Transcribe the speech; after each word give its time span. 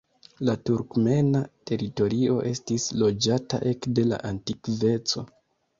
La 0.47 0.53
turkmena 0.69 1.41
teritorio 1.73 2.39
estis 2.53 2.89
loĝata 3.03 3.65
ekde 3.75 4.09
la 4.15 4.25
antikveco. 4.35 5.31